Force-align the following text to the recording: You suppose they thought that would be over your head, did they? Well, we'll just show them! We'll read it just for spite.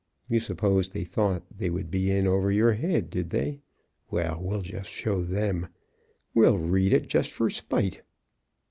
You 0.27 0.39
suppose 0.39 0.89
they 0.89 1.03
thought 1.05 1.43
that 1.55 1.71
would 1.73 1.91
be 1.91 2.11
over 2.25 2.51
your 2.51 2.73
head, 2.73 3.11
did 3.11 3.29
they? 3.29 3.59
Well, 4.09 4.39
we'll 4.41 4.63
just 4.63 4.89
show 4.89 5.21
them! 5.21 5.67
We'll 6.33 6.57
read 6.57 6.91
it 6.91 7.07
just 7.07 7.29
for 7.31 7.51
spite. 7.51 8.01